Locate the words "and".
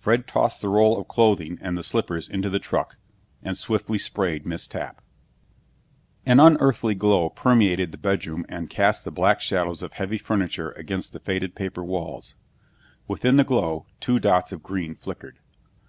1.60-1.78, 3.40-3.56, 8.48-8.68